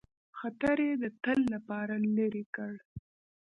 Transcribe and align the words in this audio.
خطر 0.39 0.77
د 1.01 1.03
تل 1.23 1.39
لپاره 1.53 1.93
لیري 2.15 2.43
کړ. 2.55 2.73